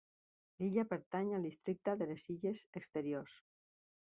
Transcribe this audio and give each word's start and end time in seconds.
L'illa 0.61 0.85
pertany 0.93 1.29
al 1.39 1.45
districte 1.47 1.95
de 2.01 2.07
les 2.13 2.25
Illes 2.37 2.65
Exteriors. 2.83 3.37